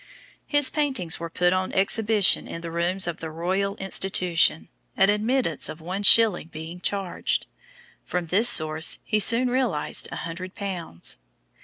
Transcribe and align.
His 0.47 0.71
paintings 0.71 1.19
were 1.19 1.29
put 1.29 1.53
on 1.53 1.71
exhibition 1.73 2.47
in 2.47 2.61
the 2.61 2.71
rooms 2.71 3.05
of 3.05 3.17
the 3.17 3.29
Royal 3.29 3.75
Institution, 3.75 4.67
an 4.97 5.11
admittance 5.11 5.69
of 5.69 5.79
one 5.79 6.01
shilling 6.01 6.47
being 6.47 6.81
charged. 6.81 7.45
From 8.03 8.25
this 8.25 8.49
source 8.49 8.97
he 9.03 9.19
soon 9.19 9.47
realised 9.51 10.07
a 10.11 10.15
hundred 10.25 10.55
pounds. 10.55 11.19